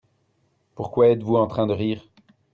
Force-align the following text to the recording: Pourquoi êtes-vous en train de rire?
Pourquoi 0.73 1.09
êtes-vous 1.09 1.35
en 1.35 1.45
train 1.45 1.67
de 1.67 1.73
rire? 1.75 2.09